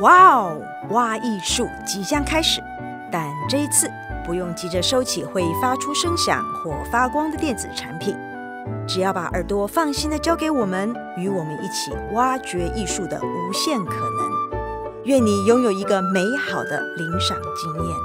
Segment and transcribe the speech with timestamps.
[0.00, 2.62] 哇哦，挖艺术即将开始，
[3.12, 3.86] 但这一次
[4.24, 8.16] 不用急着收起会发出声响或发光的电子产品，
[8.88, 15.04] 只要把耳朵放心的交给我们，与我们一起挖掘艺术的无限可能。
[15.04, 17.96] 愿你拥有一个美好的领赏经验。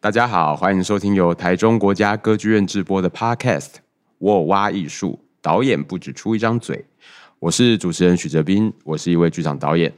[0.00, 3.60] 大家好，欢迎收听由台中国家歌剧院制播的 Podcast
[4.16, 6.86] 《我有挖艺术》，导演不只出一张嘴。
[7.44, 9.92] 我是主持人许哲斌，我是一位剧场导演。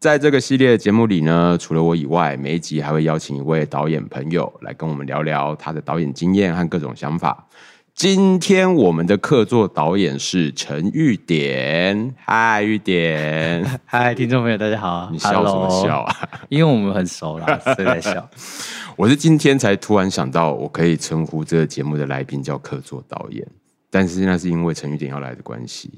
[0.00, 7.46] 在这个系列的节目里呢，除了我以外，每一集还会邀请一位导演朋友来跟我们聊聊他的导演经验和各种想法。
[7.94, 12.12] 今天我们的客座导演是陈玉典。
[12.18, 13.64] 嗨，玉典。
[13.86, 15.08] 嗨，听众朋友，大家好。
[15.12, 16.28] 你笑什么笑啊？
[16.48, 18.28] 因为我们很熟了，所以在笑。
[18.98, 23.46] 我是今天才突然想到，我可以称呼这个节目的来宾叫客座导演，
[23.88, 25.92] 但是那是因为陈玉典要来的关系。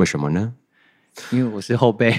[0.00, 0.54] 为什么呢？
[1.30, 2.10] 因为我是后辈，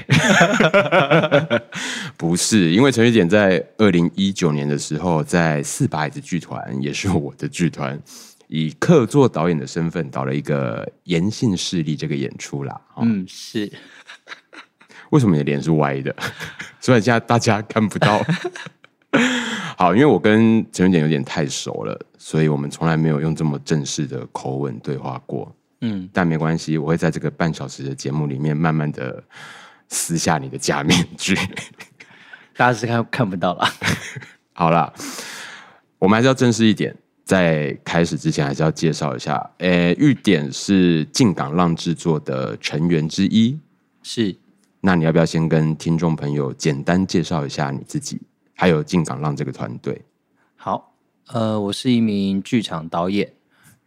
[2.16, 8.00] 不是因为陈玉典在二零一九年的时候，在四把椅子剧团，也是我的剧团，
[8.48, 12.80] 以客座导演的身份导了一个《颜性势力》这个演出啦。
[12.98, 13.72] 嗯，是。
[15.10, 16.16] 为什么你的脸是歪的？
[16.80, 18.24] 虽然现在大家看不到。
[19.76, 25.52] 好，因为我跟陈玉典有点太熟了，所以我们从来没有用这么正式的口吻对话过。
[25.82, 29.24] 嗯，但没关系，我会在这个半小时的节目里面，慢慢的
[29.90, 31.36] 撕下你的假面具。
[32.56, 33.68] 大家是看看不到了。
[34.54, 34.94] 好了，
[35.98, 39.38] 我们还是要正式一点，在开始之前，还是要介绍一下。
[39.60, 43.60] 诶、欸，玉典是进港浪制作的成员之一，
[44.04, 44.38] 是。
[44.82, 48.20] 那你要不要先跟听众朋友简单介绍一下你自己，
[48.56, 50.00] 还有进港浪这个团队？
[50.56, 50.94] 好，
[51.28, 53.32] 呃，我是一名剧场导演，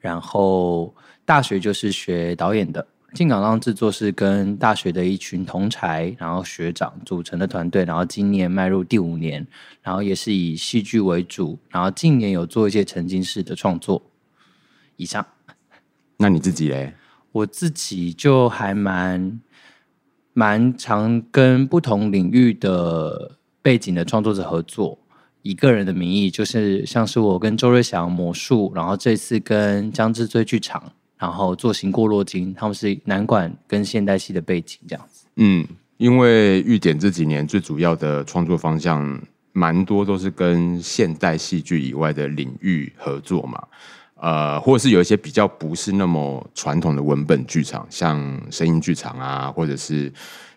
[0.05, 0.95] 然后。
[1.27, 9.47] 大学就是学导演的，进港浪制作是跟大学的一群同才，然后学长组成的团队，然后今年迈入第五年，
[9.81, 14.03] 然后也是以戏剧为主，然后近年有做一些沉浸式的创作。
[14.97, 15.27] 以上。
[16.19, 16.93] 那你自己嘞？
[17.33, 19.41] 我自己就还蛮
[20.35, 24.99] 蛮常跟不同领域的背景的创作者合作，
[25.45, 30.83] 以个人的名义，就是像是我跟周瑞祥魔术，然后这次跟江之追剧场。
[31.17, 35.25] 然后做行过洛金，他们是南管跟现代戏的背景这样子。
[35.37, 35.67] 嗯，
[35.97, 39.19] 因为玉典这几年最主要的创作方向，
[39.53, 43.63] 蛮多都是跟现代戏剧以外的领域合作嘛。
[44.17, 50.13] 呃，或是有一些比较不是那么传统的文本剧场，像声音剧场啊，或者是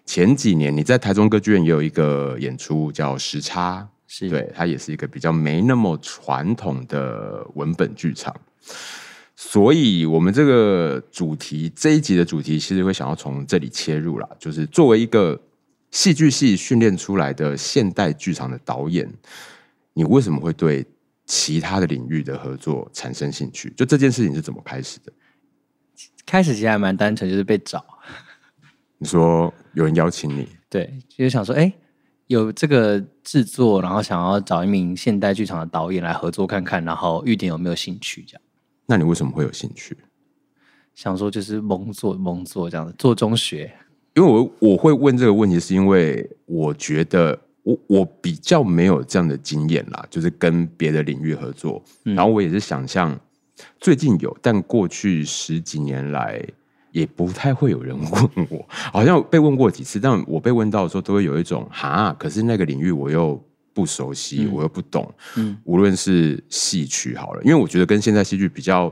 [0.06, 8.36] 前几年你在台中歌剧院也有一个演出叫《时差》，是对，它也是一个比较没那么传统的文本剧场。
[9.36, 15.40] 所以，我们这个主题这一集的主题，其实会想要从这里切入啦，就是作为一个
[15.92, 19.08] 戏剧系训练出来的现代剧场的导演，
[19.94, 20.84] 你为什么会对
[21.26, 23.72] 其他的领域的合作产生兴趣？
[23.78, 25.12] 就这件事情是怎么开始的？
[26.26, 27.86] 开始其实还蛮单纯，就是被找。
[28.98, 30.48] 你说有人邀请你？
[30.68, 31.72] 对，就是想说，哎，
[32.28, 38.42] 有这个制作，然后想要找一名现代剧场的导演来合作看看，然后玉典有没有兴趣这样。
[38.86, 39.98] 那你为什么会有兴趣？
[40.96, 43.72] 想说就是蒙做蒙做这样子做中学，
[44.16, 53.16] 因为我我会问这个问题，是因为我觉得我我比较没有这样的经验啦，就是跟别的领域合作，嗯、然后我也是想象
[53.80, 56.44] 最近有，但过去十几年来
[56.92, 63.42] 也不太会有人问我，好像被问过几次，但我被问到的时候都会有一种哈，可是那个领域我又。
[63.78, 65.08] 不熟悉，嗯、我又不懂。
[65.36, 68.92] 嗯，无论是戏曲好了，因为我觉得跟现在戏剧比较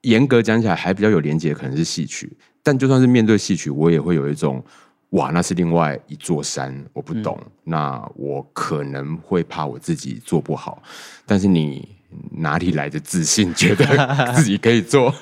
[0.00, 2.32] 严格讲起来，还比较有连结，可能是戏曲。
[2.62, 4.64] 但就算是面对戏曲，我也会有一种
[5.10, 7.38] 哇，那是另外一座山，我不懂。
[7.42, 10.82] 嗯、那我可能会怕我自己做不好。
[11.26, 11.86] 但是你
[12.30, 13.84] 哪里来的自信，觉得
[14.34, 15.14] 自己可以做？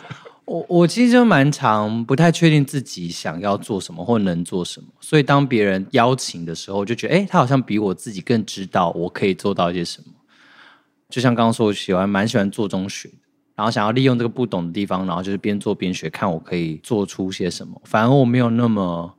[0.50, 10.12] 我我其实就蛮常不太确定自己想要做什么或能做什么，所以当别人邀请的时候，就觉得哎，他好像比我自己更知道我可以做到一些什么。
[11.08, 13.08] 就像刚刚说，我喜欢蛮喜欢做中学，
[13.54, 17.80] 然后想要利用这个不懂的地方，然后就是边做边学，看我可以做出些什么。
[17.84, 19.14] 反而我没有那么，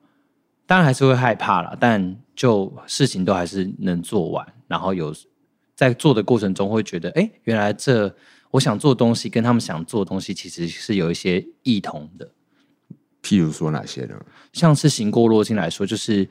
[0.65, 5.15] 当然还是会害怕啦，但就事情都还是能做完，然后有
[5.77, 8.13] 在做的过程中会觉得，哎，原来这。
[8.51, 12.29] 我想做的东西跟他们想做的东西其实是有一些异同的。
[13.23, 14.15] 譬如说哪些呢？
[14.51, 16.27] 像是行过落金来说，就是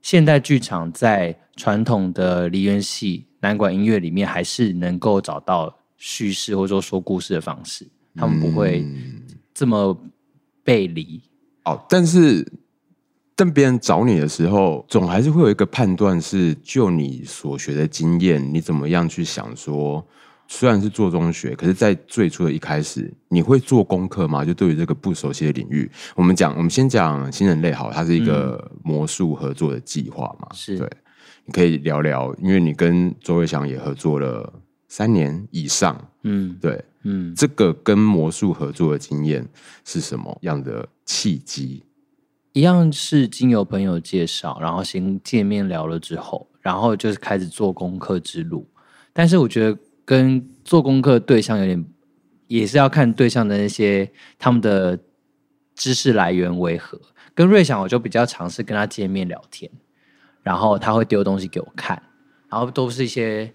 [0.00, 7.86] 现代剧场在传统的梨园戏、南管音乐里面，还是能够找到叙事或者说说故事的方式，
[8.16, 8.84] 他们不会
[9.52, 9.96] 这么
[10.64, 11.22] 背离。
[11.66, 11.74] 嗯。
[11.74, 12.50] 哦，但是
[13.36, 20.04] 但别人找你的时候，总还是会有一个判断，是就你所学的经验，你怎么样去想说？
[20.54, 24.44] 虽然是做中学，可是，在最初的一开始，你会做功课吗？
[24.44, 30.46] 就对于这个不熟悉的领域，我们讲，我们先讲新人类好，它是一个魔术合作的计划嘛？
[30.52, 30.90] 是、嗯、对，
[31.46, 34.52] 你可以聊聊，因为你跟周伟翔也合作了
[34.88, 39.48] 三年以上，嗯，对，嗯，这个跟魔术合作的经验
[39.86, 41.82] 是什么样的契机？
[42.52, 48.68] 一样是经由朋友介绍，然后先见面聊了之后，然后就是开始做功课之路。
[49.14, 49.78] 但是我觉得。
[50.04, 51.84] 跟做功课对象有点，
[52.48, 54.98] 也是要看对象的那些他们的
[55.74, 57.00] 知识来源为何。
[57.34, 59.70] 跟瑞想，我就比较尝试跟他见面聊天，
[60.42, 62.02] 然后他会丢东西给我看，
[62.48, 63.52] 然后都是一些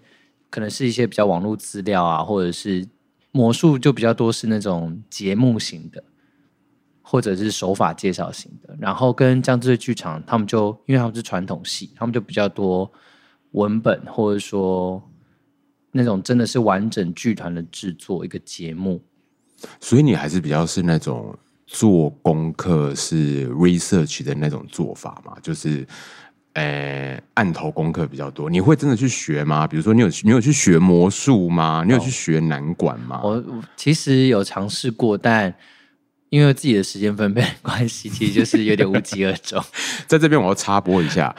[0.50, 2.88] 可能是一些比较网络资料啊，或者是
[3.30, 6.02] 魔术就比较多是那种节目型的，
[7.02, 8.76] 或者是手法介绍型的。
[8.80, 12.90] 然后跟江之翠剧场，他们就因为他们是传统戏，他们就比较多
[13.52, 15.07] 文本，或者说。
[15.92, 19.02] 那种真的是完整剧团的制作一个节目，
[19.80, 21.36] 所以你还是比较是那种
[21.66, 25.34] 做功课是 research 的那种做法嘛？
[25.42, 25.86] 就是，
[26.52, 28.48] 呃、欸，案头功课比较多。
[28.50, 29.66] 你会真的去学吗？
[29.66, 31.82] 比如说，你有你有去学魔术吗？
[31.86, 33.20] 你有去学南管吗？
[33.22, 35.54] 哦、我其实有尝试过，但
[36.28, 39.62] 因为自己的时间分配关系，其实就是有点无疾而终。
[40.06, 41.34] 在这边，我要插播一下。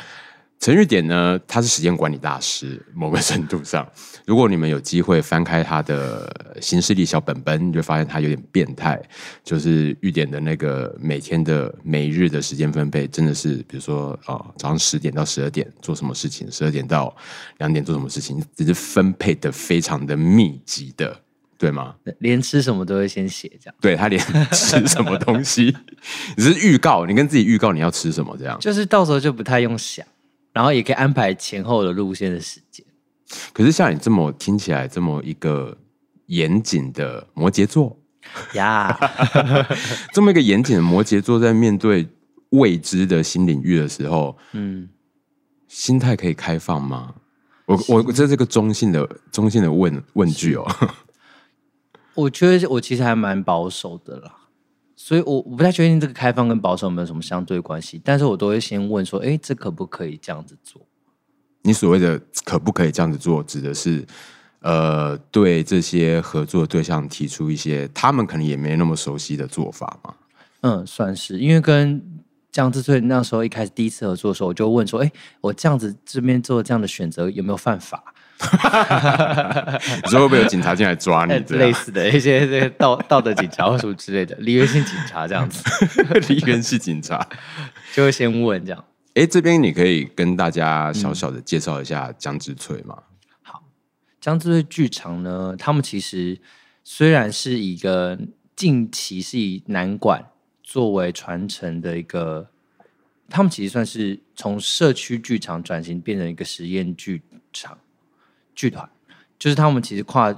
[0.59, 3.89] 陈玉典呢，他是时间管理大师，某个程度上，
[4.27, 6.29] 如果你们有机会翻开他的
[6.61, 9.01] 新势力小本本，你就发现他有点变态。
[9.41, 17.15] 就是玉典的那个每天的每日的时间分配，真的是，比如说啊、哦，早上十点到十二点做什么事情，十二点到
[17.59, 21.17] 两点做什么事情，只是分配的非常的密集的，
[21.57, 21.95] 对吗？
[22.19, 23.75] 连吃什么都会先写这样。
[23.79, 24.21] 对，他连
[24.51, 25.73] 吃什么东西，
[26.35, 30.06] 只是预告，你跟自己预告你要吃什么这样，就是到时候就不太用想。
[30.51, 32.85] 然后也可以安排前后的路线的时间。
[33.53, 35.77] 可是像你这么听起来这么一个
[36.25, 37.97] 严谨的摩羯座
[38.53, 38.97] 呀.
[40.13, 42.07] 这么一个严谨的摩羯座，在面对
[42.49, 44.89] 未知的新领域的时候，嗯，
[45.67, 47.13] 心态可以开放吗？
[47.65, 50.65] 我我这是个中性的中性的问问句哦。
[52.15, 54.35] 我觉得我其实还蛮保守的啦。
[55.01, 60.85] 所以，我我不太确定这个开放跟保守有没有什么相对关系，但是我都会先问说，哎，这可不可以这样子做？
[61.61, 64.05] 你所谓的可不可以这样子做，指的是，
[64.59, 70.13] 呃，对这些合作对象提出一些他们可能也没那么熟悉的做法吗？
[70.61, 72.03] 嗯，算是，因为跟
[72.51, 75.09] 江之翠那时候一开始第一次合作的时候，我就问说，哎，
[75.39, 78.13] 我这样子这边做这样的选择有没有犯法？
[80.03, 81.33] 你说会不会有警察进来抓你？
[81.50, 85.62] 类似的一些这个道道德警察或什么之类的，梨园性警察这样子，
[86.30, 87.27] 梨园系警察
[87.94, 88.86] 就会先问这样。
[89.15, 92.95] 哎，这边你可以跟大家小小的介绍一下江之翠吗？
[92.97, 93.63] 嗯、好，
[94.21, 96.39] 江之翠剧场呢，他们其实
[96.85, 98.18] 虽然是一个
[98.56, 100.25] 近期是以南管
[100.63, 102.50] 作为传承的一个，
[103.30, 107.21] 他们其实算是从社区剧场转型变成一个实验剧
[107.51, 107.77] 场。
[108.59, 108.88] 剧团
[109.38, 110.38] 就是他们，其实跨，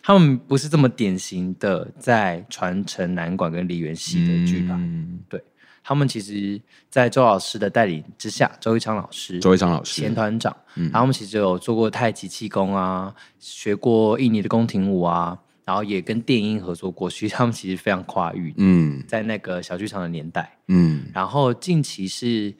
[0.00, 4.80] 他们不是这么典型的在传承南管跟梨园戏的剧团。
[4.80, 5.42] 嗯、对，
[5.82, 18.54] 他们其实，在周老师的带领之下，周一昌老师，周一昌老师前团长，嗯、然后他们其实有做过太极气功啊，学过印尼的宫廷舞啊，然后也跟电音合作过，所以 他们其实非常跨域。
[18.58, 22.54] 嗯，在那个小剧场的年代，嗯，然后近期是。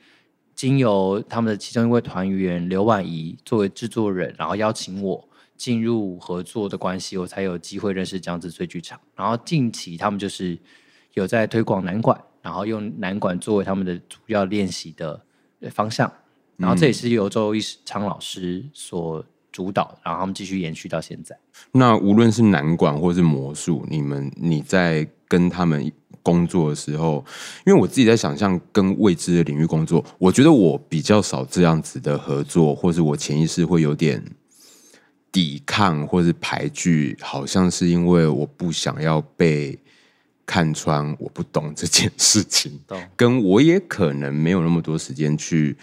[0.58, 9.00] 经由他们的其中一位团员刘婉仪作为制作人，然后邀请我进入合作的关系，我才有机会认识江子翠剧场。
[9.14, 10.58] 然后近期他们就是
[11.14, 15.24] 有在推广男管，然后用男管作为他们的主要练习的
[15.70, 16.12] 方向。
[16.56, 21.38] 然后这也是由周一昌老师所主导，然后他们继续延续到现在。
[21.72, 25.90] 那无论是南管或是魔术，你们你在跟他们。
[26.20, 27.24] 工作的时候，
[27.64, 34.22] 因为我自己在想象跟未知的领域工作，我觉得我比较少这样子的合作，或是我潜意识会有点
[35.32, 39.78] 抵抗或是排拒，好像是因为我不想要被
[40.44, 42.78] 看穿，我不懂这件事情，
[43.16, 45.78] 跟我也可能没有那么多时间去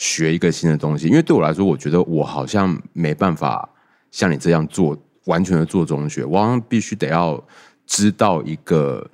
[0.00, 3.68] 学一个新的东西，因为对我来说，我觉得我好像没办法
[4.10, 7.38] 像你这样做，完全的做中学，我好像必须得要
[7.86, 9.06] 知道一个。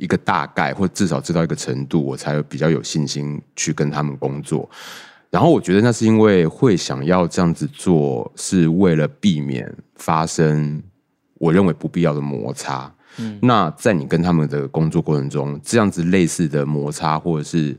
[0.00, 4.70] 一个大概，或至少知道一个程度，我才比较有信心去跟他们工作。
[5.28, 10.80] 然后我觉得那是因为会想要这样子做，是为了避免发生
[11.34, 12.88] 我认为不必要的摩擦。
[13.16, 17.76] 嗯，那在你跟他们的工作过程中，这样子类似的摩擦或者是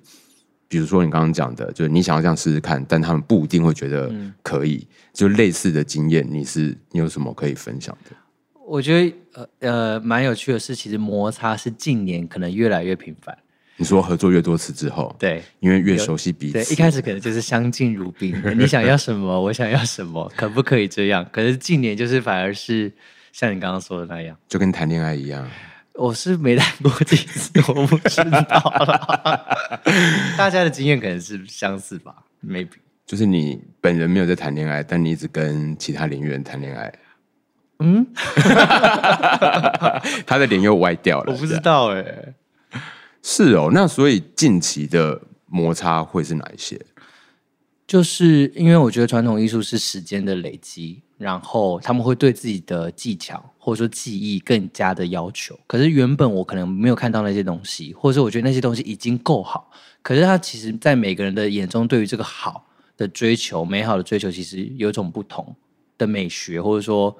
[0.69, 4.09] 比如说你刚刚讲的，就是你想要这样试试看，但他们不一定会觉得
[4.41, 4.75] 可以。
[4.75, 8.15] 嗯、就类似的经验，你是你有什么可以分享的？
[8.67, 13.35] 我觉得呃呃蛮有趣的是，其实摩擦是近年可能越来越频繁。
[13.77, 21.25] 你说合作越多次之后，对，因为越熟悉彼此，对，一开始可能就是相敬如宾， 你想要什么，我想要什么，可不可以这样？
[21.31, 22.91] 可是近年就是反而是
[23.31, 25.49] 像你刚刚说的那样，就跟谈恋爱一样。
[25.99, 29.57] 我是没谈过几次， 我不知道了。
[30.37, 32.15] 大家的经验可能是相似吧
[32.45, 32.69] ？Maybe
[33.05, 36.91] 就是你本人没有在谈恋爱，但你一直跟其他领域人谈恋爱。
[37.79, 38.05] 嗯，
[40.25, 41.33] 他的脸又歪掉了。
[41.33, 42.33] 我不知道哎、欸。
[43.21, 46.79] 是哦，那所以近期的摩擦会是哪一些？
[47.89, 51.01] 就是因为我觉得传统艺术是时间的累积。
[51.19, 59.69] 然后他们会对自己的技巧或者说技艺更加的要求，可是原本我可能没有看到那些东西，或者说我觉得那些东西已经够好，
[60.01, 62.65] 可是他其实，在每个人的眼中，对于这个好
[62.95, 65.53] 的追求、美好的追求，其实有一种不同
[65.97, 67.13] 的美学，或者说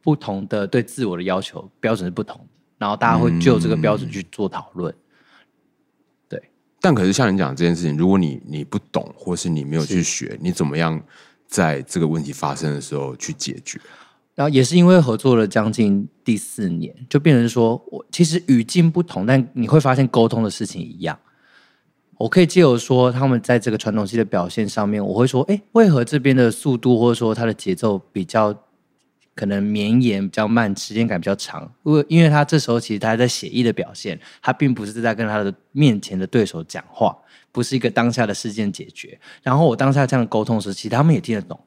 [0.00, 2.46] 不同的对自我的要求标准是不同的，
[2.78, 4.94] 然后大家会就这个标准去做讨论。
[6.80, 11.00] 但可是像你讲这件事情，如果你你不懂，或是你没有去学，你怎么样？
[11.50, 13.80] 在这个问题发生的时候去解决，
[14.36, 21.18] 然后也是因为合作了将近第四年，就变成说我其实语境不同，但你会发现沟通的事情一样。
[22.18, 28.56] 我可以借由说他们在这个传统戏的表现上面，我会说，哎，为何这边的速度或者说它的节奏比较
[29.40, 31.62] 可能绵延、比较慢，时间感比较长？
[31.84, 37.16] 因为因为他这时候其实他还在写意的表现，他并不是在跟他的面前的对手讲话。
[37.52, 41.58] 不是一个当下的事件解决，然后我当下这样沟通时，其实他们也听得懂，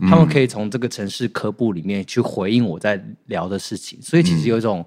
[0.00, 4.82] 嗯、他们可以从这个城市科布里面去回应我在聊的事情，所以其实有一种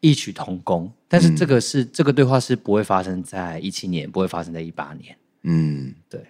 [0.00, 0.84] 异曲同工。
[0.84, 5.16] 嗯、但是这个是这个对话是不会发生在一七年，不会发生在一八年。
[5.44, 6.20] 嗯，对。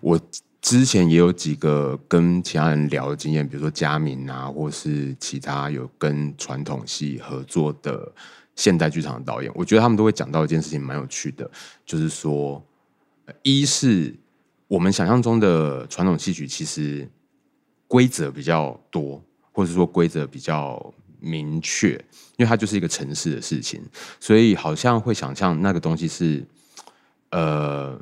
[0.00, 0.18] 我
[0.60, 8.12] 之前也有几个跟其他人聊的经验，比如说嘉明啊，或是其他有跟传统戏合作的
[8.54, 11.50] 现代剧场的导演，我觉得他们都会讲到一件事情，蛮有趣的，
[11.84, 12.64] 就是说。
[13.42, 14.12] 一是
[14.66, 17.08] 我们想象中的传统戏曲，其实
[17.86, 21.90] 规则比较多，或者说规则比较明确，
[22.36, 23.80] 因为它就是一个程式的事情，
[24.18, 26.44] 所以好像会想象那个东西是，
[27.30, 27.96] 呃，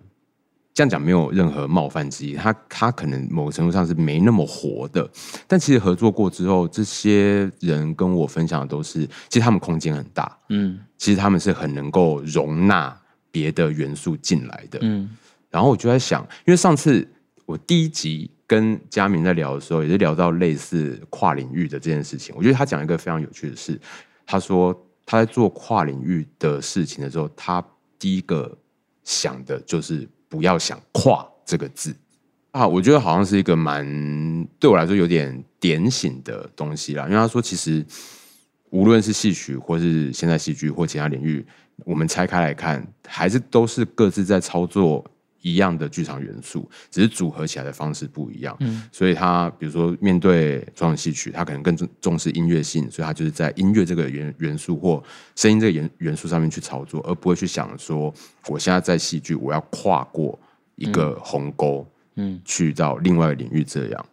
[0.79, 5.11] 这样讲没有任何冒犯之意，他他可能某个程度上是没那么活的。
[5.49, 12.97] 但其实合作过之后，这些人跟我分享的都是，其实他们空间很大，嗯，其实他们是很能够容纳。
[13.31, 15.09] 别的元素进来的，嗯，
[15.51, 17.07] 然后我就在想，因为上次
[17.45, 22.35] 我第一集跟嘉明在聊的时候，也是聊到类似跨领域的这件事情。
[22.37, 23.79] 我觉得他讲一个非常有趣的事，
[24.25, 27.63] 他说他在做跨领域的事情的时候，他
[27.99, 28.57] 第一个
[29.05, 31.95] 想的就是不要想“跨”这个字
[32.51, 32.67] 啊。
[32.67, 33.87] 我觉得好像是一个蛮
[34.59, 37.05] 对我来说有点点醒的东西啦。
[37.05, 37.85] 因为他说，其实
[38.71, 41.47] 无论是戏曲，或是现代戏剧，或其他领域。
[41.85, 45.09] 我们拆开来看，还是都是各自在操作
[45.41, 48.57] 一样的剧场元素，只是组合起来的方式不一样。
[48.61, 55.03] 嗯，所以他比如说面对传统戏曲，他可能更重重视音乐性，所以他就是在音乐这个元元素或
[55.37, 58.13] 声音这个元元素上面去操作，而不会去想说
[58.49, 60.39] 我现在在戏剧，我要跨过
[60.77, 64.07] 一个鸿沟，嗯，去到另外一个领域这样。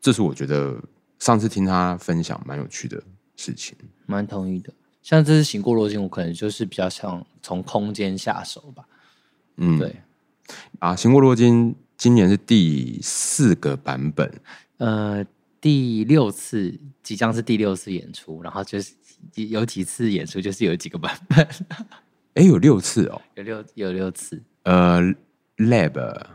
[0.00, 0.80] 这是我觉得
[1.18, 3.02] 上次听他分享蛮有趣的
[3.36, 4.72] 事情，蛮同意的。
[5.02, 8.84] 像这次行过洛金，我可能就是比较像从空间下手吧。
[9.56, 9.96] 嗯，对。
[10.78, 14.32] 啊，行过洛金今年是第四个版本，
[14.78, 15.24] 呃，
[15.60, 18.94] 第六次，即将是第六次演出，然后就是
[19.34, 21.46] 有几次演出，就是有几个版本。
[22.34, 24.40] 哎，有六次哦，有六有六次。
[24.62, 25.00] 呃
[25.56, 26.26] ，Lab，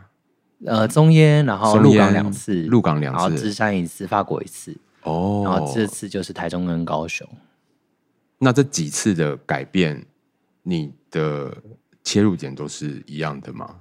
[0.64, 4.76] 呃，中烟，然后鹿港两次，鹿港两次，然后芝山一次，法国一次。
[5.02, 7.26] 哦，然后这次就是台中跟高雄。
[8.38, 10.04] 那这几次的改变，
[10.62, 11.56] 你的
[12.04, 13.80] 切入点都是一样的吗？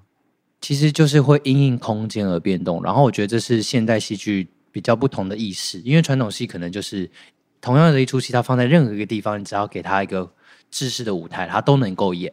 [0.62, 2.82] 其实就是会因应空间而变动。
[2.84, 7.10] 然后我觉得这是现代戏剧比较不同的意识，因为传统戏可能就是
[7.62, 10.32] 同样的一出戏，它放在任何一个地方，你只要给它一个
[10.70, 12.32] 制式的舞台，它都能够演。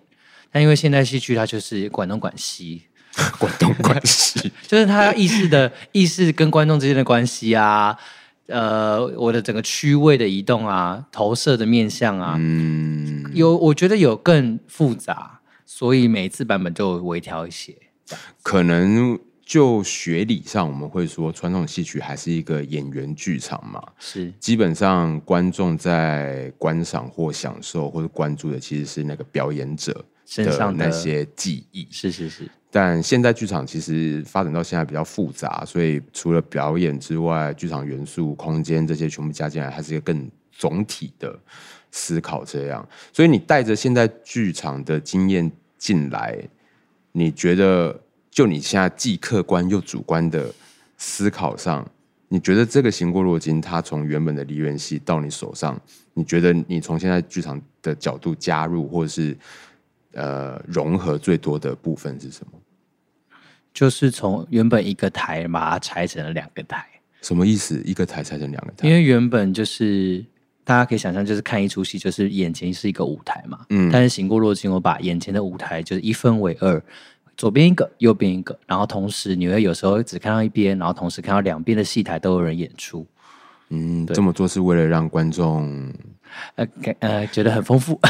[0.51, 2.83] 但因为现代戏剧它就是管东管西，
[3.39, 7.99] 管东管西，就是它意识的意识跟观众之间的关系啊。
[8.49, 17.75] 呃，我的整个区位的移动啊，投射的面向啊，嗯，有我觉得有更复杂，所以每次版本就微调一些。
[18.43, 32.49] 可能就学理上，我们会说传统戏曲还是一个演员剧场嘛，是基本上观众在观赏或享受或者关注的其实是那个表演者身上的那些记忆，是是是。
[32.75, 41.39] 但现在剧场其实发展到现在比较复杂，所以除了表演之外，剧场元素、空间这些全部加进来，它是一个更总体的
[41.91, 42.43] 思考。
[42.47, 46.39] 这样，所以你带着现在剧场的经验进来，
[47.13, 48.01] 你觉得
[48.31, 50.53] 就你现在既客观又主观的
[50.97, 51.87] 思考上，
[52.29, 55.81] 你觉得这个行过洛金，它从原本的梨园戏到你手上，
[56.15, 59.37] 你觉得你从现在剧场的角度加入，或者是
[60.13, 62.59] 呃融合最多的部分是什么？
[63.75, 66.87] 就是从原本一个台把它拆成了两个台。
[67.21, 67.81] 什么意思？
[67.85, 68.89] 一个台拆成两个台？
[68.89, 70.25] 因为原本就是
[70.65, 73.59] 大家可以想象，就是看一出戏，就是眼前是一个舞台嘛。
[73.71, 73.91] 嗯。
[73.93, 76.83] 但是行过洛金，我把眼前的舞台就是一分为二，
[77.37, 83.07] 左边一个，右边一个，然后同时你会有时候只看到一边，然后同时看到两边的戏台都有人演出。
[83.71, 85.93] 嗯，这么做是为了让观众。
[86.55, 86.67] 呃，
[87.01, 88.01] 呃，觉得很丰富，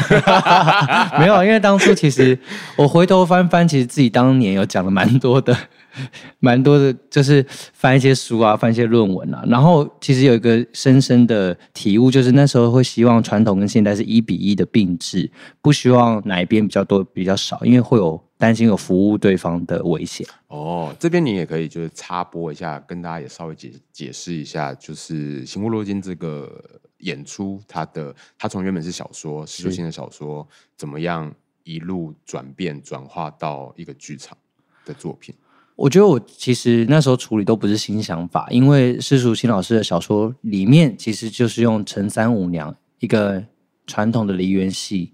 [1.19, 2.39] 没有，因为当初其实
[2.77, 5.53] 我回头翻翻，其实自己当年有讲了蛮多的，
[6.39, 15.31] 蛮多的，就是翻一些书啊，翻一些论文啊，然后其实有一个深深的体悟，就是那时候会希望传统跟现代是一比一的并置，
[15.61, 20.25] 不希望哪一边比较多比较少，因为会有担心有服务对方的危险。
[20.47, 26.79] 哦，这边你也可以就是插播一下，跟大家也稍微解解释一下，就是《行过洛金》这个。
[27.03, 30.47] 演出它的，它从原本是小说，实作性的小说，
[30.77, 31.29] 怎么样
[31.65, 34.37] 一路转变转化到一个剧场
[34.85, 35.35] 的作品？
[35.75, 43.43] 我觉得我其实那时候处理都不是新想法，因为施淑卿老师的小说里面其实就是用陈三五娘一个
[43.87, 45.11] 传统的梨园戏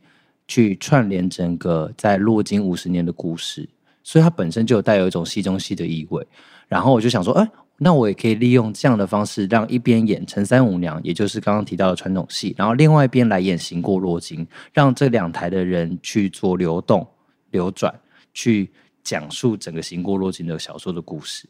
[0.48, 3.70] 去串联整个在洛金五十年的故事，
[4.04, 6.28] 所以它本身就有带有一种戏中戏的意味。
[6.68, 17.08] 然后我就想说，哎、那我也可以利用这样的方式，让一边演陈三五娘，也就是刚刚提到的传统戏，然后另外一边来演行过洛金，让这两台的人去做流动、
[17.50, 17.92] 流转，
[18.34, 18.70] 去
[19.03, 21.48] 讲述整个行过洛金的小说的故事。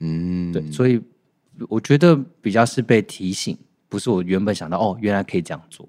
[0.00, 1.00] 嗯，对，所以
[1.68, 3.56] 我觉得比较是被提醒，
[3.88, 5.88] 不是我原本想到哦，原来可以这样做。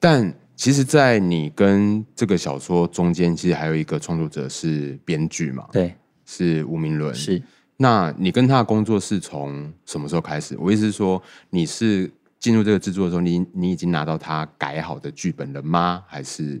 [0.00, 5.68] 但其实，在你跟这个小说中间，其实还有一个创作者是编剧嘛？
[5.72, 5.94] 对，
[6.26, 7.14] 是吴明伦。
[7.14, 7.40] 是。
[7.76, 10.56] 那你跟他的工作是从什么时候开始？
[10.58, 16.02] 我意思是说，你是进入这个制作的时候，你你已经拿到他改好的剧本了吗？
[16.08, 16.60] 还是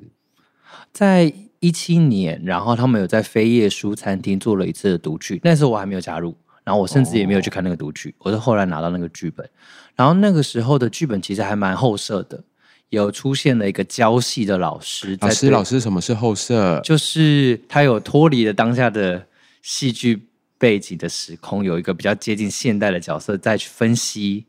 [0.92, 9.48] 在一七年，然后他们有在飞叶书餐厅做了一次的读剧，那时候我还没有加入，然后我甚至也没有去看那个读剧，哦、我是后来拿到那个剧本，
[9.94, 12.42] 然后那个时候的剧本其实还蛮后设的，
[12.90, 15.16] 有出现了一个教戏的老师。
[15.20, 16.80] 老师，老师，什么是后设？
[16.80, 19.26] 就是他有脱离了当下的
[19.62, 20.24] 戏剧。
[20.60, 24.44] 背景的时空有一个比较接近现代的角色，再去分析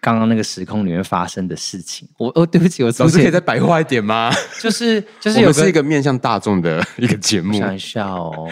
[0.00, 2.08] 刚刚那个时空里面发生的事情。
[2.18, 4.30] 我哦，对不起，我老师可以再白话一点吗？
[4.60, 7.52] 就是就是有个，是一个面向大众的一个节目。
[7.52, 8.48] 想一下哦，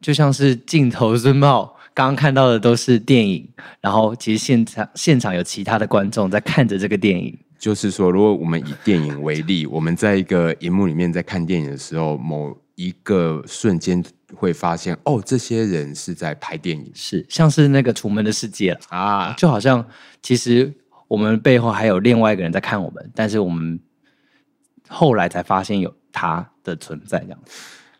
[0.00, 3.48] 就像是镜头 zoom out，刚刚看到的都是电影，
[3.80, 7.36] 然后其实现场现场有其他的观众在看着这个电影。
[7.58, 14.00] 就是说，如果我们以电影为例，我们在一个荧幕里面在看电影的时候，某一个瞬间
[14.34, 19.86] 会发现，哦，这些人是在拍电影，是像是那个《楚门的世界》啊，就好像
[20.22, 20.72] 其实
[21.06, 23.80] 我们背后还有另外一个人在看我们，但是我们
[24.86, 27.38] 后来才发现有他的存在，这样。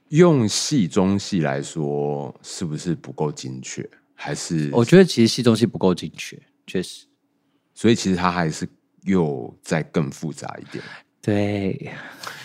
[0.08, 3.88] 用戏中戏来说，是不是不够精确？
[4.14, 7.06] 还是我觉得其实戏中戏不够精确，确实。
[7.74, 8.68] 所以其实它还是
[9.04, 10.82] 又再更复杂一点。
[11.20, 11.90] 对。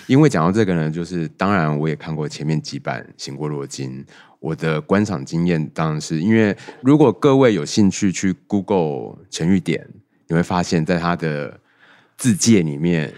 [0.08, 4.04] 因为讲到这个呢，就是当然我也看过前面几版《行过洛金》，
[4.40, 9.88] 我的观赏经验当然是因为如果各位有兴趣去 Google 陈玉典，
[10.28, 11.58] 你会发现在他的
[12.18, 13.14] 自介里面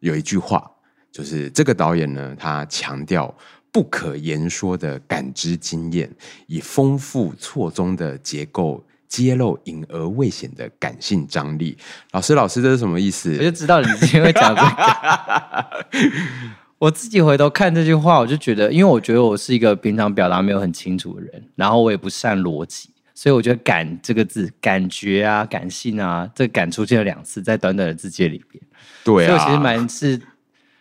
[0.00, 0.70] 有一句话，
[1.12, 3.36] 就是这个导演呢，他强调
[3.70, 6.10] 不可言说的感知经验，
[6.46, 8.82] 以丰富错综的结构。
[9.08, 11.76] 揭露隐而未显的感性张力。
[12.12, 13.36] 老师，老师，这是什么意思？
[13.38, 15.66] 我就知道你今天会讲这个。
[16.78, 28.62] 我自己回头看这句话，我就觉得，因为我觉得我是一个平常表达没有很清楚的人，然后我也不善逻辑，所以我觉得“感”这个字，感觉啊，感性啊，这个“感”出现了两次，在短短的字节里边。
[29.02, 30.20] 对啊，所以我其实蛮是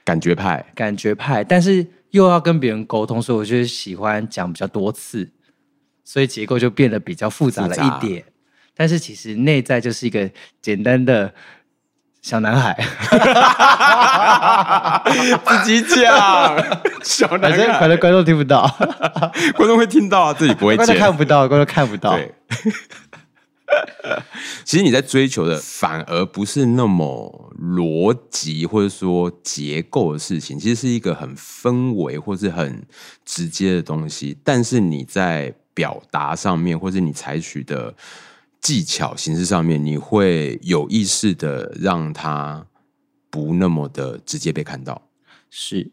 [0.03, 5.31] 感觉派，感觉派，但是又要跟别人沟通，所以我就喜欢讲比较多次。
[6.05, 8.23] 所以结构就变得比较复杂了一点，
[8.73, 10.29] 但是其实内在就是一个
[10.61, 11.33] 简单的
[12.21, 12.73] 小男孩，
[15.45, 16.55] 自己讲
[17.03, 18.65] 小男孩，反正观众听不到，
[19.57, 22.17] 观众会听到啊，自己不会，观众看不到，观众看不到。
[24.63, 32.85] 其实你在追求的反而不是那么逻辑或者说结构的事情，其实是一个很氛围或是很
[33.25, 34.37] 直接的东西。
[34.43, 37.93] 但是你在表达上面，或是你采取的
[38.59, 42.65] 技巧形式上面，你会有意识的让它
[43.29, 44.99] 不那么的直接被看到。
[45.51, 45.91] 是，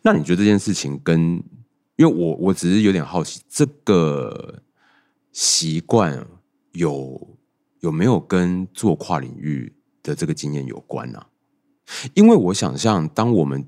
[0.00, 1.42] 那你觉得这件事情跟，
[1.96, 4.62] 因为我我只是有点好奇，这个
[5.32, 6.26] 习惯。
[6.74, 7.38] 有
[7.82, 11.26] 有没有跟做跨领域的这个经验有关呢、啊？
[12.14, 13.64] 因为我想象，当我们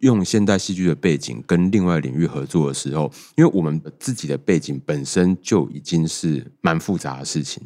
[0.00, 7.62] 用现代戏剧的背景跟另外领域合作的时候，因为我们自己的背景本身就已经是蛮复杂的事情，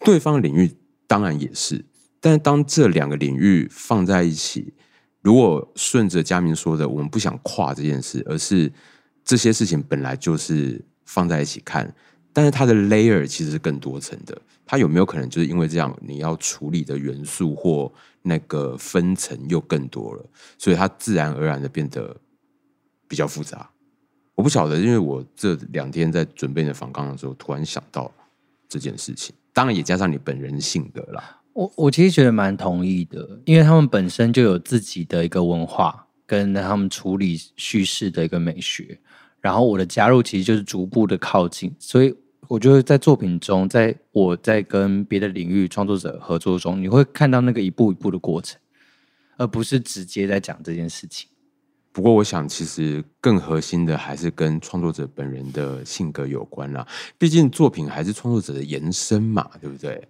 [0.00, 0.70] 对方领域
[1.06, 1.84] 当然也是。
[2.20, 4.72] 但是当这两个领域放在一起，
[5.22, 8.72] 如果顺着嘉明说的，我们不想跨这件事，而是
[9.24, 11.94] 这些事情本来就是放在一起看。
[12.32, 17.90] 但是它的 layer 其实是更多层的，它有没有可能就是因为这样，你要处理的元素或
[18.22, 20.26] 那个分层又更多了，
[20.58, 22.16] 所以它自然而然的变得
[23.06, 23.70] 比较复杂。
[24.34, 28.10] 我不晓得，因为我这两天在准备你的访纲的时候，突然想到
[28.68, 31.40] 这件事情，当然也加上你本人性格啦。
[31.52, 38.98] 我我其实觉得蛮同意的，因为他们本身就有自己的一个文化，跟他们处理叙事的一个美学，
[39.40, 42.12] 然后我的加入其实就是逐步的靠近，所以。
[42.48, 48.58] 我觉得在作品中，在我在跟别的领域创作者合作中，你会看到那个一步一步的过程，
[49.36, 51.28] 而不是直接在讲这件事情。
[51.92, 56.86] 不过，我想其实更核心的还是跟创作者本人的性格有关啦。
[57.16, 60.06] 毕竟作品还是创作者的延伸嘛，对不对？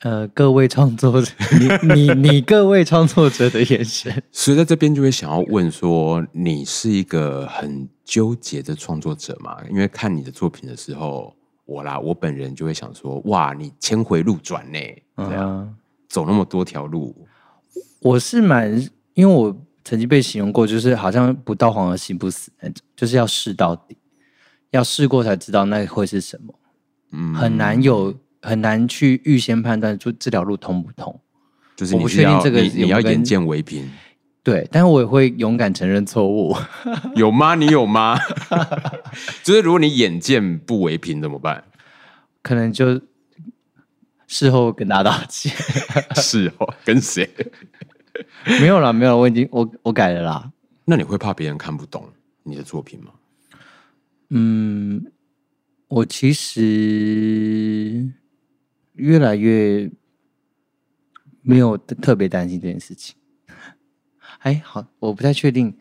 [0.00, 9.56] 呃，各位创作者，你你你 各位创作者的延伸，所以在这边就会想要问说，你是一个很纠结的创作者嘛？
[9.70, 11.34] 因为看你的作品的时候。
[11.72, 14.78] 我啦，我本人就会想说，哇，你千回路转呢，
[15.16, 15.74] 这样、嗯、
[16.08, 17.26] 走那么多条路，
[18.00, 18.70] 我是蛮，
[19.14, 23.96] 因为我曾经被形容过，就是好像不到黄河心不死那种，就是要试到底，
[24.70, 26.54] 要试过才知道那会是什么，
[27.12, 31.20] 嗯，很难有很难去预先判断出这条路通不通，
[31.74, 33.90] 就是你我不确定这个你，你要眼见为凭。
[34.44, 36.54] 对，但是我也会勇敢承认错误。
[37.14, 37.54] 有吗？
[37.54, 38.18] 你有吗？
[39.44, 41.62] 就是如果你眼见不为凭怎么办？
[42.42, 43.00] 可能就
[44.26, 45.54] 事后跟大家道歉。
[46.20, 47.28] 事后跟谁？
[48.60, 50.50] 没有啦，没有，我已经我我改了啦。
[50.84, 52.08] 那你会怕别人看不懂
[52.42, 53.12] 你的作品吗？
[54.30, 55.06] 嗯，
[55.86, 58.10] 我其实
[58.94, 59.88] 越来越
[61.42, 63.14] 没有特别担心这件事情。
[64.42, 65.74] 哎，好，我不太确定，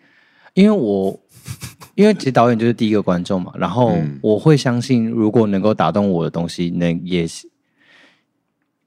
[0.53, 1.19] 因为我
[1.95, 7.49] 因为其实导演就是第一个观众嘛，然后我会相信，如果能够打动我的东西，能也是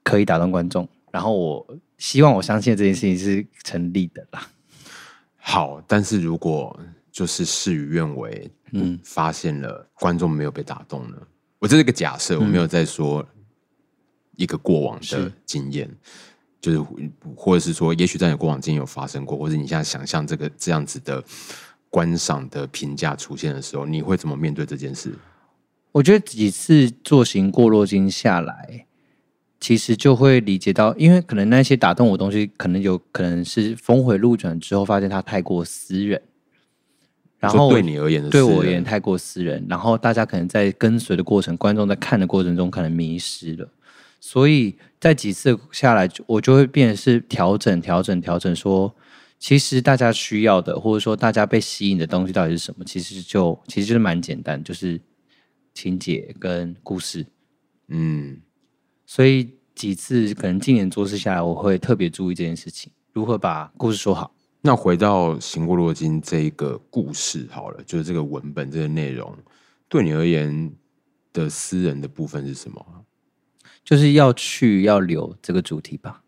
[0.03, 0.87] 可以打动观众。
[1.11, 4.47] 然后我希望我相信这件事情是成立的啦。
[5.37, 6.77] 好，但是如果
[7.11, 11.17] 就是事与愿违，嗯，发现了观众没有被打动呢？
[11.59, 13.25] 我这是个假设，我没有在说
[14.35, 15.89] 一个过往的经验。
[16.65, 16.79] 就是，
[17.35, 21.23] 或者是说，也许在你过往经验有发生过，或者你现在想象这个这样子的
[21.91, 25.13] 观赏的评价出现的时候，你会怎么面对这件事？
[25.91, 28.87] 我觉得几次作行过落金下来，
[29.59, 36.19] 其实就会理解到，因为可能那些打动我的东西，可能有可能是峰回路转之后，发现它太过私人，
[37.37, 43.69] 然后对你而言的，对我而言太过私人，然后大家可能在跟随的过程，观众在看的过程中，可能迷失了。
[44.19, 44.75] 所以
[45.05, 48.55] 在几次下来，我就会变成是调整、调整、调整。
[48.55, 48.91] 说，
[49.37, 52.83] 其实大家需要的，或者说大家被吸引的东西到底是什么？
[52.83, 54.99] 其实就其实就是蛮简单，就是
[55.75, 57.23] 情节跟故事。
[57.89, 58.41] 嗯，
[59.05, 64.33] 所以几次可能今年做事下来，我会特别注意这件事情，如何把故事说好。
[64.61, 69.37] 那回到《行过洛金》这一个故事好了，就是这个文本这个内容，
[69.87, 70.73] 对你而言
[71.31, 73.04] 的私人的部分是什么？
[73.85, 76.23] 就是要去要留这个主题吧，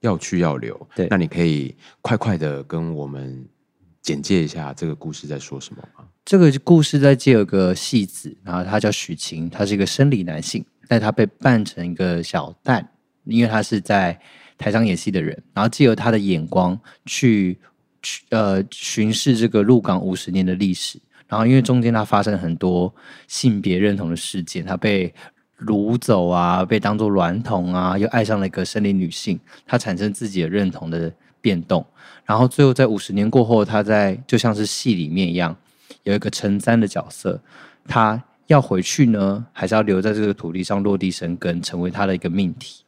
[0.00, 0.88] 要去要留。
[0.96, 3.46] 对，那你可以快快的跟我们
[4.00, 6.06] 简介一下这个故事在说什么吗？
[6.24, 12.86] 这个故事在借有个戏子，然后他叫许晴，他是一个生理男性，但他被扮成一个小旦，
[13.24, 14.18] 因为他是在
[14.56, 17.58] 台上演戏的人，然后借由他的眼光去
[18.00, 20.98] 去呃巡视这个鹿港五十年的历史，
[21.28, 22.94] 然后因为中间他发生很多
[23.28, 25.12] 性别认同的事件，他被。
[25.66, 31.84] 掳走啊，被当作娈童啊，又爱上了一个生理女性，他产生自己的认同的变动，
[32.24, 35.56] 然后最后在五十年过后，他在就像是戏里面一样，
[36.04, 37.40] 有一个陈三的角色，
[37.86, 42.82] 他要回去呢，还是要留在这个土地上落地生根，成为他的一个命题？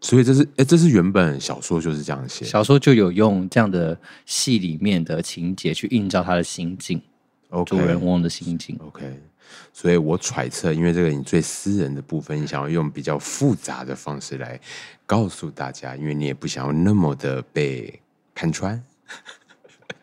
[0.00, 7.02] 所以这是哎，这是原本小说就是这样写，小说就有用这样的戏里面的情节去映照他的心境
[7.66, 8.78] 主人翁的心境。
[8.86, 9.20] OK，
[9.72, 14.60] 所以我揣测，因为这个你最私人的部分，你想要用比较复杂的方式来
[15.06, 18.00] 告诉大家，因为你也不想要那么的被
[18.34, 18.82] 看穿。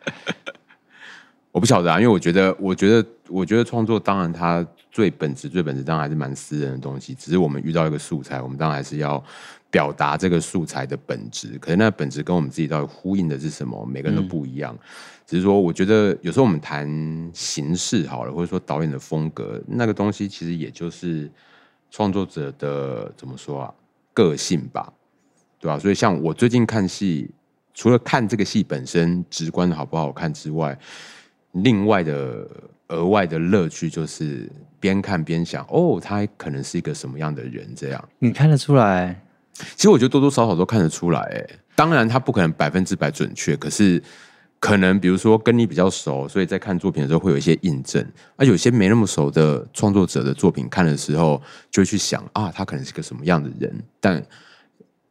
[1.52, 7.14] 我不晓得啊，因为我觉得，我觉得，我觉得创作当然它最本质、最本质当然还是蛮私人的东西。
[7.14, 9.22] 只是我们遇到一个素材，我们当然还是要。
[9.68, 13.84] 表达这个素材的本质，可是那本质跟我们自己到底呼应的是什么？
[13.84, 14.72] 每个人都不一样。
[14.72, 14.80] 嗯、
[15.26, 16.86] 只是说，我觉得有时候我们谈
[17.34, 21.28] 形式好了，或者说导演的风格，那个东西其实也就是
[21.90, 23.74] 创作者的怎么说啊？
[24.14, 24.92] 个性吧，
[25.58, 25.78] 对吧？
[25.78, 27.28] 所以像我最近看戏，
[27.74, 30.78] 除了看这个戏本身直观的好不好看之外，
[31.52, 32.48] 另外的
[32.88, 37.68] 额外的乐趣就是边看边想，哦，他可能是一个什么样的人？
[37.74, 39.20] 这样你看得出来。
[39.52, 44.02] 其实我觉得多多少少都看得出来，哎，当然他不可能百分之百准确，可是
[44.58, 48.04] 可能比如说跟你比较熟，所以在看作品的时候会有一些印证。
[48.36, 51.40] 而有些没那么熟的创作者的作品看的时候，
[51.70, 53.72] 就会去想啊，他可能是个什么样的人。
[54.00, 54.24] 但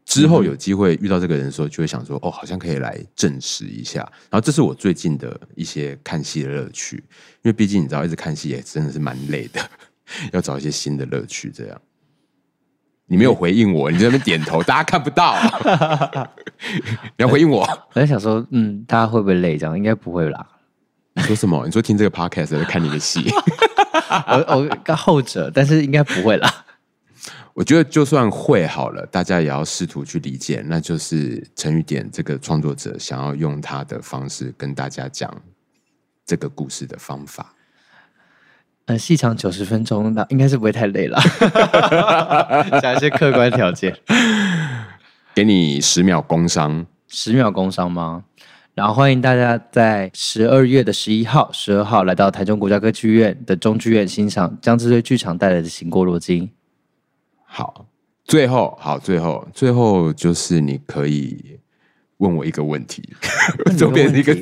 [0.03, 3.99] 之后有机会遇到这个人的时候，就会想说，哦，好像可以来证实一下。
[4.29, 9.69] 然后这是我最近的一些看戏的乐趣，因为毕竟你知道，一直看戏也真的是蛮累的，
[10.33, 11.81] 要找一些新的乐趣，这样。
[13.07, 15.35] 你没有回应我，你在那边点头，大家看不到。
[17.17, 17.61] 你要回应我。
[17.93, 19.57] 我在想说，嗯，大家会不会累？
[19.57, 20.47] 这样应该不会啦。
[21.13, 21.65] 你说什么？
[21.65, 23.29] 你说听这个 podcast 在看你的戏？
[24.27, 26.65] 我我跟后者，但是应该不会啦。
[27.53, 35.33] 我觉得就算会好了，大家也要试图去理解，那就是陈宇典这个创作者想要用他的方式跟大家讲
[36.25, 37.54] 这个故事的方法。
[38.85, 41.19] 呃，戏长九十分钟，那应该是不会太累了。
[42.79, 43.97] 讲一些客观条件，
[45.33, 48.25] 给你十秒工商，十秒工商吗？
[48.75, 56.43] 然后欢迎大家在十二月的十一号、十二号来到台中国家歌剧院的中剧院欣赏江之瑞剧场带来的《行过罗金》。
[57.43, 57.87] 好，
[58.25, 61.57] 最后，好，最后，最后就是你可以
[62.17, 63.01] 问我一个问题，
[63.75, 64.35] 就 变成一个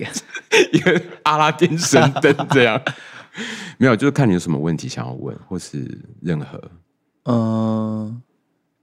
[0.73, 2.81] 一个阿拉丁神灯这样。
[3.77, 6.61] 没有，就是看你有什么问题想要问，或是任何。
[7.23, 8.21] 嗯、呃，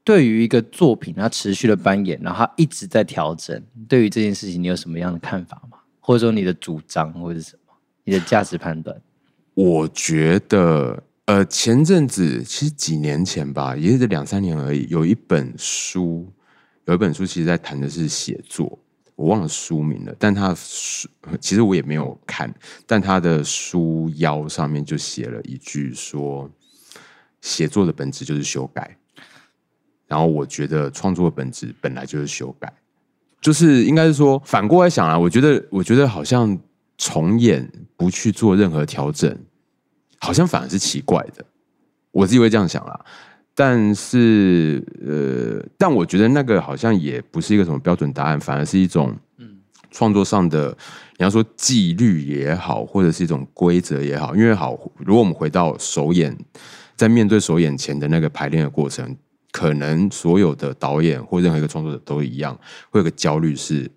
[0.03, 5.79] 对于一个作品，它持续的扮演，然后它一直在调整，对于这件事情，你有什么样的看法吗？
[6.01, 7.75] 或者说你的主张，或者是什么？
[8.05, 9.01] 你的价值判断？
[9.55, 16.27] 我觉得，呃，前阵子其实几年前吧，也是两三年而已，有一本书，
[16.87, 18.79] 有一本书，其实在谈的是写作。
[19.21, 21.07] 我忘了书名了，但他书
[21.39, 22.51] 其实我也没有看，
[22.87, 26.51] 但他的书腰上面就写了一句说
[27.43, 28.97] ：“写作的本质就是修改。”
[30.09, 32.73] 然后我觉得创作的本质本来就是修改，
[33.43, 36.59] 就是应该是说反过来想啊，我觉得我觉得好像
[36.97, 39.39] 重演不去做任何调整，
[40.19, 41.45] 好像反而是奇怪的，
[42.11, 43.05] 我自己会这样想啦。
[43.55, 49.59] 但是，呃，但我觉得那个好像也不是一个什么标准答案，反而是一种嗯，
[49.91, 50.69] 创作上的，
[51.19, 54.35] 你要说纪律也好，或者是一种规则也好。
[54.35, 56.35] 因为好，如果我们回到首演，
[56.97, 59.15] 在面对首演前的那个排练的过程，
[59.53, 62.59] 可能所有的导演或任何一个创作者都一样，
[62.89, 63.91] 会有个焦虑，是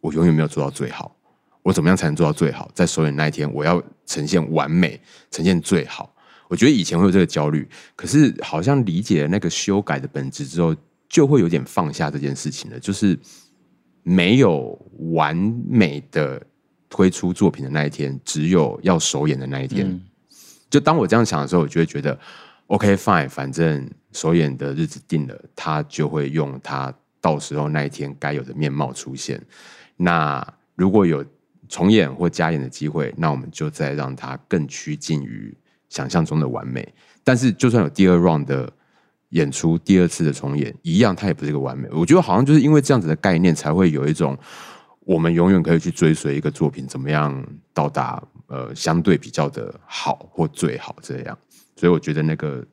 [0.00, 1.16] 我永远没有做到最好，
[1.62, 2.70] 我怎么样才能做到最好？
[2.72, 6.12] 在首演那一天，我要呈现完美，呈现最好。
[6.48, 10.74] 我觉得以前会有这个焦虑，可是好像理解了那个修改的本质之后，
[11.08, 12.78] 就会有点放下这件事情了。
[12.78, 13.18] 就是
[14.02, 14.78] 没有
[15.12, 15.36] 完
[15.68, 16.40] 美的
[16.88, 19.88] 推出作品的那一天，只有要首演的那一天。
[19.88, 20.00] 嗯、
[20.70, 22.16] 就当我这样想的时候，我就会觉得
[22.68, 29.44] OK fine，反正首演的日子定了，他就会用他到时候那一天该有的面貌出现。
[29.96, 31.24] 那如果有
[31.68, 35.52] 重演或加演的机会，那我们就再让它更趋近于。
[35.88, 36.86] 想象中的完美，
[37.22, 38.72] 但是就算有第二 round 的
[39.30, 41.88] 演出，第二次的重演，一样，它也不是一个完美。
[41.90, 44.36] 我觉得好像就是因为这样子的概念，才会有一种
[45.00, 47.44] 我们永远可以去追随一个作品怎么样
[47.74, 51.38] 到达呃相对比较的好或最好这样。
[51.76, 52.64] 所以我觉得那个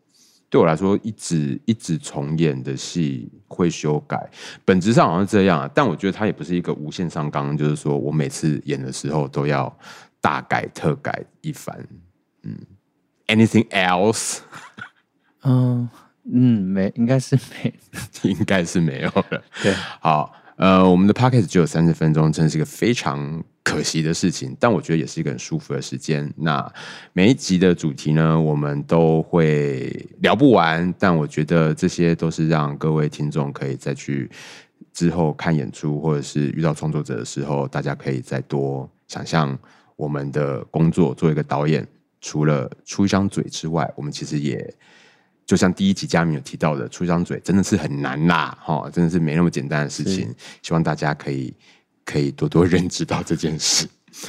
[0.50, 4.30] 对我来说，一直一直重演的戏会修改，
[4.64, 5.70] 本质上好像这样啊。
[5.74, 9.76] 但我觉得它也不是一个无限上纲，就是说我每次演的时候都要
[10.22, 11.76] 大改特改一番，
[12.44, 12.56] 嗯。
[13.28, 14.40] Anything else？
[15.44, 15.90] 嗯
[16.32, 17.74] 嗯，没，应该是没，
[18.30, 19.44] 应该是没有了。
[19.62, 26.32] 对，好，呃，我们的 podcast 只有三十分钟，真的是一个非常可惜的事情，但我觉得也是一个很舒服的时间。
[26.38, 26.72] 那
[27.12, 34.30] 每一集的主题呢，我们都会聊不完，但我觉得这些都是让各位听众可以再去
[34.94, 39.58] 之后看演出，或者是遇到创作者的时候，大家可以再多想象
[39.98, 41.14] 我们的工作。
[41.14, 41.86] 做一个导演，
[42.24, 44.74] 除了出一张嘴之外，我们其实也
[45.46, 50.34] 就像第一集嘉明有提到的，出一张嘴真的是很难啦，哈，真的是没那么简单的事情。
[50.64, 51.54] 希望大家可以。
[52.06, 53.88] 可以多多认知到这件事。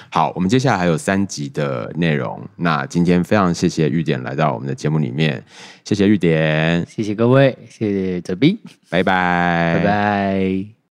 [0.09, 2.40] 好，我们接下来还有三集的内容。
[2.54, 5.44] 那今天非常谢谢玉典来到我们的节目里面，
[5.85, 8.57] 谢谢玉典，谢谢各位，谢谢泽斌，
[8.88, 10.74] 拜拜，拜拜。